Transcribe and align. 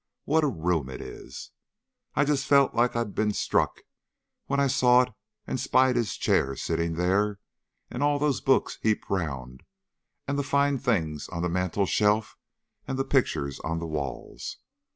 What 0.25 0.43
a 0.43 0.47
room 0.47 0.89
it 0.89 0.99
is! 0.99 1.51
I 2.15 2.25
just 2.25 2.47
felt 2.47 2.73
like 2.73 2.95
I'd 2.95 3.13
been 3.13 3.33
struck 3.33 3.81
when 4.47 4.59
I 4.59 4.65
saw 4.65 5.01
it 5.03 5.13
and 5.45 5.59
spied 5.59 5.95
his 5.95 6.15
chair 6.17 6.55
setting 6.55 6.93
there 6.93 7.37
and 7.91 8.01
all 8.01 8.17
those 8.17 8.41
books 8.41 8.79
heaped 8.81 9.11
around 9.11 9.61
and 10.27 10.39
the 10.39 10.43
fine 10.43 10.79
things 10.79 11.29
on 11.29 11.43
the 11.43 11.49
mantel 11.49 11.85
shelf 11.85 12.35
and 12.87 12.97
the 12.97 13.05
pictures 13.05 13.59
on 13.59 13.77
the 13.77 13.85
walls. 13.85 14.57